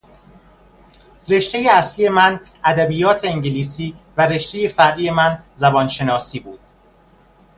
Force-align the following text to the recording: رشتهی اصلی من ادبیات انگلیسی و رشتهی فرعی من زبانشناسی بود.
رشتهی 1.29 1.69
اصلی 1.69 2.09
من 2.09 2.39
ادبیات 2.63 3.25
انگلیسی 3.25 3.95
و 4.17 4.27
رشتهی 4.27 4.67
فرعی 4.67 5.09
من 5.11 5.43
زبانشناسی 5.55 6.39
بود. 6.39 6.59